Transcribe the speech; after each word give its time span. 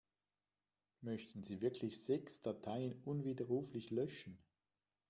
Möchten 1.01 1.43
Sie 1.43 1.61
wirklich 1.61 2.03
sechs 2.03 2.41
Dateien 2.41 2.99
unwiderruflich 3.03 3.91
löschen? 3.91 4.39